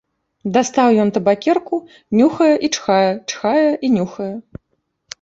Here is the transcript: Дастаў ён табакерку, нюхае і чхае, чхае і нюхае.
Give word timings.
Дастаў 0.53 0.89
ён 1.03 1.11
табакерку, 1.17 1.75
нюхае 2.21 2.51
і 2.69 2.73
чхае, 2.81 3.07
чхае 3.31 3.65
і 3.85 3.97
нюхае. 4.01 4.35